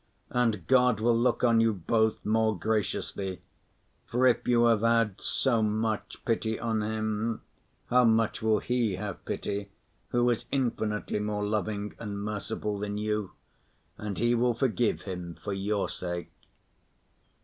[0.31, 3.43] And God will look on you both more graciously,
[4.07, 7.43] for if you have had so much pity on him,
[7.85, 9.69] how much will He have pity
[10.09, 13.33] Who is infinitely more loving and merciful than you!
[13.99, 16.31] And He will forgive him for your sake.